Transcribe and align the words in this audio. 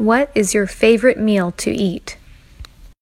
What 0.00 0.30
is 0.34 0.54
your 0.54 0.66
favorite 0.66 1.18
meal 1.18 1.52
to 1.58 1.70
eat? 1.70 2.16